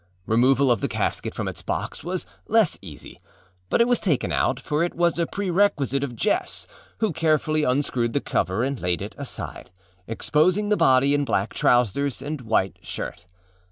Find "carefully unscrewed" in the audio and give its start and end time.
7.13-8.13